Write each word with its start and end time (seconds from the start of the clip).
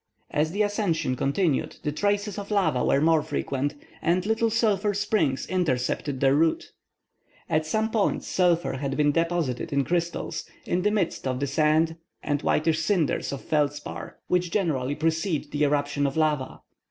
As 0.31 0.51
the 0.51 0.63
ascension 0.63 1.15
continued, 1.15 1.77
the 1.83 1.91
traces 1.91 2.39
of 2.39 2.49
lava 2.49 2.83
were 2.83 3.01
more 3.01 3.21
frequent, 3.21 3.75
and 4.01 4.25
little 4.25 4.49
sulphur 4.49 4.95
springs 4.95 5.45
intercepted 5.45 6.19
their 6.19 6.33
route. 6.33 6.71
At 7.47 7.67
some 7.67 7.91
points 7.91 8.25
sulphur 8.27 8.77
had 8.77 8.97
been 8.97 9.11
deposited 9.11 9.71
in 9.71 9.83
crystals, 9.83 10.49
in 10.65 10.81
the 10.81 10.89
midst 10.89 11.27
of 11.27 11.39
the 11.39 11.45
sand 11.45 11.97
and 12.23 12.41
whitish 12.41 12.79
cinders 12.81 13.31
of 13.31 13.41
feldspar 13.41 14.17
which 14.27 14.49
generally 14.49 14.95
precede 14.95 15.51
the 15.51 15.65
eruption 15.65 16.07
of 16.07 16.17
lava. 16.17 16.61